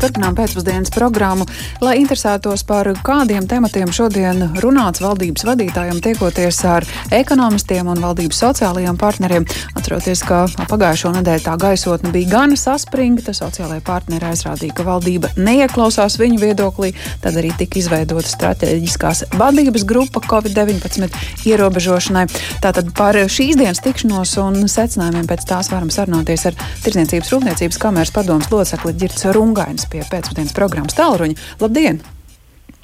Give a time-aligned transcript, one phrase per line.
[0.00, 1.46] turpinām pēcpusdienas programmu.
[1.82, 8.98] Lai interesētos par kādiem tematiem šodien runāts valdības vadītājiem, tiekoties ar ekonomistiem un valdības sociālajiem
[9.00, 9.46] partneriem,
[9.78, 16.18] atceroties, ka pagājušo nedēļu tā gaisotne bija gana saspringta, sociālajie partneri aizrādīja, ka valdība neieklausās
[16.20, 16.92] viņu viedoklī,
[17.24, 21.10] tad arī tika izveidota strateģiskās vadības grupa Covid-19
[21.48, 22.26] ierobežošanai.
[22.62, 28.14] Tātad par šīs dienas tikšanos un secinājumiem pēc tās varam sarunāties ar Tirzniecības Rūpniecības kameras
[28.14, 31.38] padomus locekli Girts Rungainis pie pēcpusdienas programmas Tālruņa.
[31.62, 32.02] Labdien!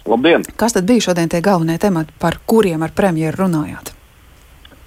[0.09, 0.45] Labdien!
[0.61, 3.93] Kas tad bija šodien tie galvenie temati, par kuriem ar premjeru runājāt?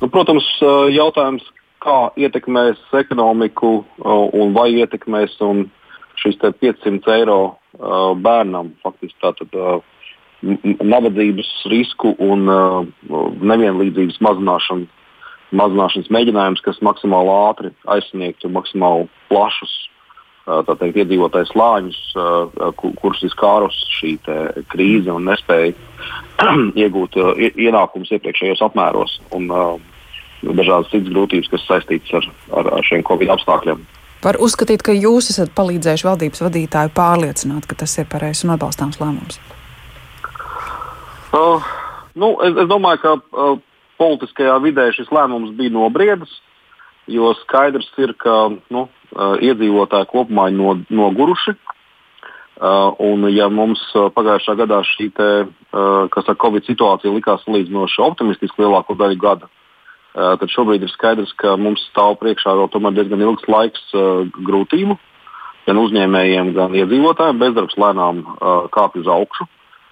[0.02, 0.45] Nu, protams,
[0.93, 1.45] jautājums,
[1.81, 5.66] kā ietekmēs ekonomiku un vai ietekmēs un
[6.21, 7.40] šis 500 eiro
[8.21, 9.57] bērnam faktiski tātad
[10.41, 12.45] nabadzības risku un
[13.52, 14.88] nevienlīdzības mazināšanu
[15.57, 19.76] mazināšanas mēģinājums, kas maksimāli ātri aizsniegtu maksimāli plašus
[20.47, 21.99] teikt, iedzīvotāju slāņus,
[22.75, 24.15] kurus ir skārus šī
[24.71, 25.73] krīze un nespēja
[26.84, 27.20] iegūt
[27.57, 29.51] ienākumus iepriekšējos apmēros un
[30.41, 32.31] dažādas citas grūtības, kas saistītas ar,
[32.62, 33.84] ar, ar šiem Covid apstākļiem.
[34.23, 38.98] Var uzskatīt, ka jūs esat palīdzējuši valdības vadītāju pārliecināt, ka tas ir pareizs un atbalstāms
[39.01, 39.37] lēmums?
[41.37, 41.61] Uh,
[42.17, 43.59] nu, es, es domāju, ka uh,
[44.01, 46.34] politiskajā vidē šis lēmums bija nobriedis,
[47.08, 48.36] jo skaidrs ir, ka
[48.74, 51.55] nu, iedzīvotāji kopumā ir no, noguruši.
[53.08, 55.30] Un, ja mums pagājušā gadā šī te,
[56.41, 59.50] Covid situācija likās salīdzinoši optimistiski lielāko daļu gada,
[60.16, 63.91] tad šobrīd ir skaidrs, ka mums stāv priekšā vēl diezgan ilgs laiks
[64.50, 64.97] grūtību
[65.68, 67.44] gan uzņēmējiem, gan iedzīvotājiem.
[67.44, 68.24] Bezdarbs lēnām
[68.74, 69.46] kāpj uz augšu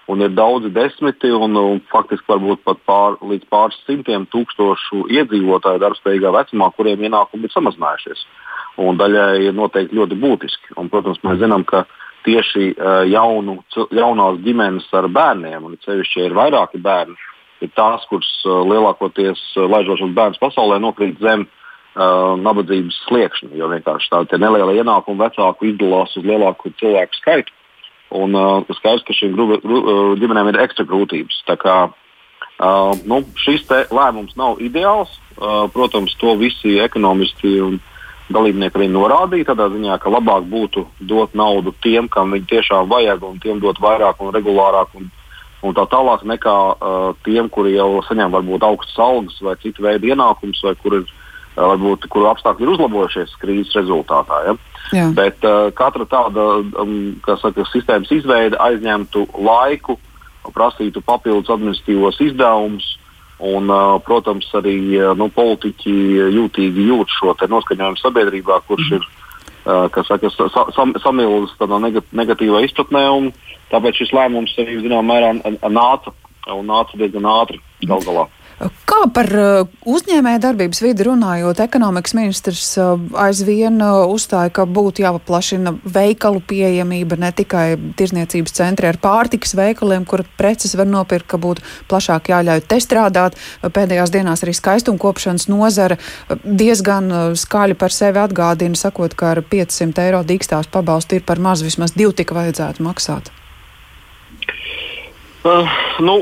[0.07, 5.81] un ir daudzi desmiti un, un faktiski varbūt pat pār, līdz pāris simtiem tūkstošu iedzīvotāju
[5.81, 8.25] darbspējīgā vecumā, kuriem ienākumi ir samazinājušies.
[8.85, 10.75] Un daļai ir noteikti ļoti būtiski.
[10.77, 11.85] Un, protams, mēs zinām, ka
[12.25, 12.73] tieši
[13.09, 13.59] jaunu,
[13.93, 17.15] jaunās ģimenes ar bērniem, un ceļšķi, ja ir vairāki bērni,
[17.63, 23.53] ir tās, kuras lielākoties laižošos bērnus pasaulē nokrīt zem uh, nabadzības sliekšņa.
[23.55, 27.55] Jo vienkārši tādi nelieli ienākumi vecāku izdalās uz lielāku cilvēku skaitu.
[28.13, 31.41] Un uh, skaidrs, ka šīm uh, ģimenēm ir ekstra grūtības.
[31.47, 35.17] Tā kā, uh, nu, šis lēmums nav ideāls.
[35.35, 37.81] Uh, protams, to visi ekonomisti un
[38.31, 39.49] dalībnieki arī norādīja.
[39.51, 43.81] Tādā ziņā, ka labāk būtu dot naudu tiem, kam viņi tiešām vajag, un tiem dot
[43.83, 44.95] vairāk un regulārāk.
[44.95, 45.09] Un,
[45.65, 50.13] un tā tālāk nekā uh, tiem, kuri jau saņem varbūt augstas algas vai citu veidu
[50.13, 54.41] ienākumus, vai kur ir, uh, varbūt, kuru apstākļi ir uzlabojušies krīzes rezultātā.
[54.47, 54.57] Ja?
[54.93, 55.07] Jā.
[55.17, 56.45] Bet uh, katra tāda
[56.81, 59.97] um, saka, sistēmas izveide aizņemtu laiku,
[60.53, 62.91] prasītu papildus administratīvos izdevumus.
[63.35, 65.93] Un, uh, protams, arī uh, nu, politiķi
[66.37, 70.47] jūtīgi jūt šo noskaņojumu sabiedrībā, kurš ir uh, saka, sa,
[70.77, 73.03] sam, samilzis tādā negatīvā izpratnē.
[73.73, 75.33] Tāpēc šis lēmums arī zināmā mērā
[75.73, 76.13] nāca
[76.53, 77.59] un nāca diezgan ātri
[77.89, 78.27] gal galā.
[78.55, 85.03] Kā par uh, uzņēmēja darbības vidi runājot, ekonomikas ministrs uh, aizvien uh, uzstāja, ka būtu
[85.03, 87.65] jāpaplašina veikalu pieejamība ne tikai
[87.99, 93.35] tirzniecības centri ar pārtikas veikaliem, kur preces var nopirkt, ka būtu plašāk jāļauj te strādāt.
[93.59, 95.97] Pēdējās dienās arī skaistumkopšanas nozara
[96.45, 101.65] diezgan skaļi par sevi atgādina, sakot, ka ar 500 eiro dīkstās pabalstu ir par maz,
[101.65, 103.33] vismaz divi tika vajadzētu maksāt.
[105.43, 106.15] Uh, nu,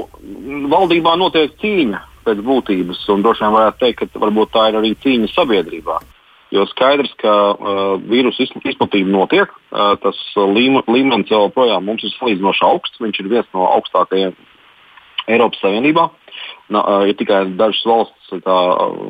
[0.74, 3.04] valdībā notiek cīņa pēc būtības.
[3.14, 6.00] Un droši vien varētu teikt, ka varbūt tā ir arī cīņa sabiedrībā.
[6.54, 12.66] Jo skaidrs, ka uh, vīrusu izplatība notiek, uh, tas līme, līmenis joprojām mums ir salīdzinoši
[12.68, 13.02] augsts.
[13.02, 14.36] Viņš ir viens no augstākajiem
[15.34, 16.10] Eiropas Savienībā.
[16.74, 18.58] Na, uh, ir tikai dažas valstis, kā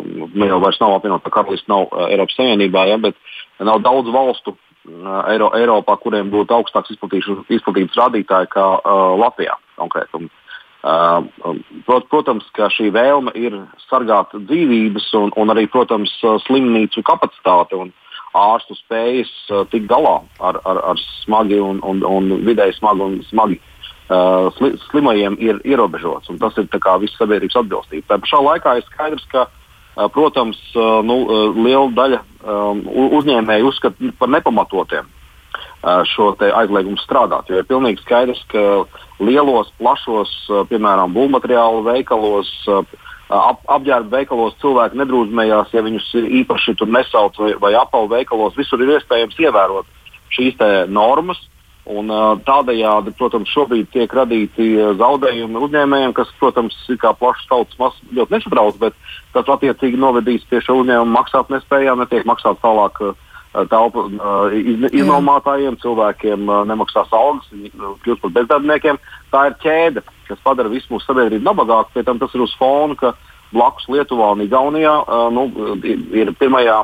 [0.07, 3.19] nu, jau vairs nav apvienotā karaliste, nav uh, Eiropas Savienībā, ja, bet
[3.59, 10.23] nav daudz valstu uh, Eiro, Eiropā, kuriem būtu augstāks izplatības rādītāji kā uh, Latvijā konkrēti.
[10.23, 10.42] Uh, prot,
[10.83, 13.55] protams, ka šī vēlme ir
[13.87, 16.11] sargāt dzīvības un, un arī, protams,
[16.43, 17.93] slimnīcu kapacitāti un
[18.33, 23.19] ārstu spējas uh, tikt galā ar, ar, ar smagi un, un, un vidēji smagi un
[23.29, 26.31] smagi uh, sli, slimajiem ir ierobežots.
[26.41, 26.67] Tas ir
[27.03, 28.07] viss sabiedrības atbilstība.
[28.09, 32.81] Tā pašā laikā ir skaidrs, ka, uh, protams, uh, nu, uh, liela daļa um,
[33.21, 35.11] uzņēmēju uzskata par nepamatotiem
[35.83, 37.49] šo aizliegumu strādāt.
[37.51, 38.83] Jo ir pilnīgi skaidrs, ka
[39.23, 40.31] lielos, plašos,
[40.69, 42.51] piemēram, būvmateriālu veikalos,
[43.29, 46.11] ap, apģērba veikalos cilvēki nedrūzmējās, ja viņus
[46.43, 48.55] īpaši tur nesauc vai, vai apavu veikalos.
[48.59, 49.89] Visur ir iespējams ievērot
[50.33, 51.49] šīs normas.
[51.83, 52.07] Un,
[52.47, 58.37] tādējādi, protams, šobrīd tiek radīti zaudējumi uzņēmējiem, kas, protams, ir kā plašs tautas masas ļoti
[58.37, 58.95] nesatrauc, bet
[59.35, 63.19] tas attiecīgi novedīs pie šo uzņēmumu maksātnespējām, netiek maksāt tālāk uh,
[63.69, 64.07] telpu
[64.89, 67.71] iznomātājiem, cilvēkiem nemaksās algas, viņi
[68.05, 68.99] kļūst par bezdarbniekiem.
[69.33, 71.93] Tā ir ķēde, kas padara visu mūsu sabiedrību nabagāku.
[71.93, 73.13] Pēc tam tas ir uz fona, ka
[73.53, 74.95] blakus Lietuvā un Igaunijā
[75.35, 75.47] nu,
[76.17, 76.81] ir pirmajā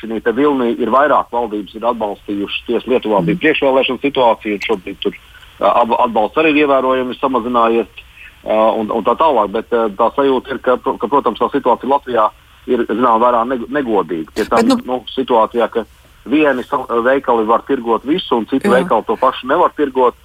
[0.00, 2.66] šī vilnī ir vairāk valdības ir atbalstījušas.
[2.66, 5.18] Tiesa Lietuvā bija priekšvēlēšana situācija, un šobrīd tur
[5.60, 8.06] atbalsts arī ir ievērojami samazinājies.
[8.40, 12.30] Un, un tā tālāk, bet tā sajūta ir, ka, ka protams, tā situācija Latvijā
[12.72, 14.32] ir zināmā mērā negodīga.
[14.48, 15.84] Tam, bet, nu, nu, situācijā, ka
[16.30, 16.64] vieni
[17.04, 18.78] veikali var tirgot visu, un citi jā.
[18.78, 20.18] veikali to pašu nevar tirgot.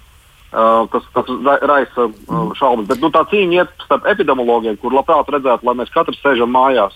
[0.56, 1.26] Uh, tas tas
[1.66, 2.86] raisa uh, šaubas.
[2.88, 6.94] Bet nu, tā cīņa iet starp epidemiologiem, kur labprāt redzētu, lai mēs katrs sēžam mājās,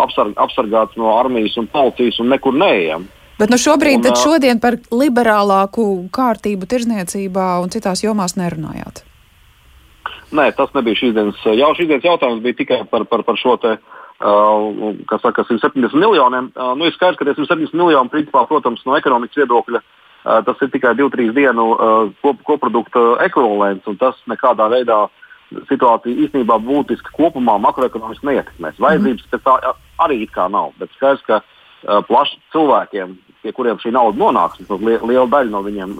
[0.00, 3.04] apsarg, apsargāts no armijas un policijas un nekur neejam.
[3.38, 9.04] Bet nu šobrīd, un, šodien par liberālāku kārtību tirzniecībā un citās jomās nerunājāt.
[10.34, 13.54] Nē, tas nebija šīs dienas, jau šīs dienas jautājums, bija tikai par, par, par šo
[13.62, 16.50] te Uh, kas saka, 170 miljoniem.
[16.56, 20.64] Uh, nu, ir skaidrs, ka tie 170 miljoni, principā, protams, no ekonomikas viedokļa, uh, tas
[20.64, 21.68] ir tikai 2-3 dienu
[22.24, 25.04] kop, koprodukta ekvivalents, un tas nekādā veidā
[25.70, 28.76] situāciju īstenībā būtiski kopumā makroekonomiski neietekmēs.
[28.76, 28.84] Mhm.
[28.84, 31.40] Vajadzības pēc tā arī it kā nav, bet skaidrs, ka
[32.10, 35.96] plaši cilvēkiem, pie kuriem šī nauda nonāks, liela daļa no viņiem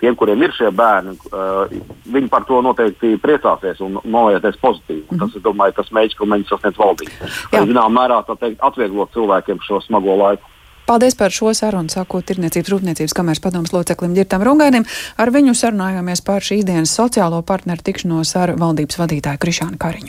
[0.00, 1.72] tiem, kuriem ir šie bērni, uh,
[2.08, 5.04] viņi par to noteikti priecāsies un novērtēs pozitīvi.
[5.10, 5.20] Mm.
[5.20, 7.28] Tas ir domāju, tas mērķis, ko mēģina sasniegt valdība.
[7.52, 10.56] Zināmā mērā teikt, atvieglot cilvēkiem šo smago laiku.
[10.90, 14.88] Paldies par šo sarunu, sakot Tirniecības rūpniecības kameras padomus loceklim Girtam Rungainim.
[15.22, 20.08] Ar viņu sarunājāmies par šīs dienas sociālo partneru tikšanos ar valdības vadītāju Krišānu Kariņu.